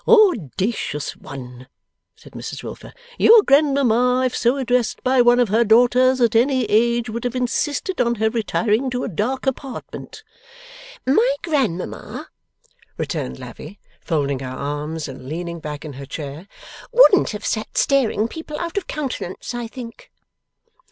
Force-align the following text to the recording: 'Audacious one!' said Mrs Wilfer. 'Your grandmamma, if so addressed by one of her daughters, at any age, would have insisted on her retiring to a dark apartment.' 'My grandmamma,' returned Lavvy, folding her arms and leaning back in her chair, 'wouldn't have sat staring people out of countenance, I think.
'Audacious 0.07 1.15
one!' 1.15 1.67
said 2.15 2.31
Mrs 2.33 2.63
Wilfer. 2.63 2.91
'Your 3.19 3.43
grandmamma, 3.43 4.23
if 4.25 4.35
so 4.35 4.57
addressed 4.57 5.03
by 5.03 5.21
one 5.21 5.39
of 5.39 5.49
her 5.49 5.63
daughters, 5.63 6.19
at 6.19 6.35
any 6.35 6.63
age, 6.65 7.07
would 7.07 7.23
have 7.23 7.35
insisted 7.35 8.01
on 8.01 8.15
her 8.15 8.31
retiring 8.31 8.89
to 8.89 9.03
a 9.03 9.07
dark 9.07 9.45
apartment.' 9.45 10.23
'My 11.05 11.35
grandmamma,' 11.43 12.29
returned 12.97 13.37
Lavvy, 13.37 13.79
folding 13.99 14.39
her 14.39 14.47
arms 14.47 15.07
and 15.07 15.29
leaning 15.29 15.59
back 15.59 15.85
in 15.85 15.93
her 15.93 16.07
chair, 16.07 16.47
'wouldn't 16.91 17.29
have 17.29 17.45
sat 17.45 17.77
staring 17.77 18.27
people 18.27 18.57
out 18.57 18.77
of 18.79 18.87
countenance, 18.87 19.53
I 19.53 19.67
think. 19.67 20.09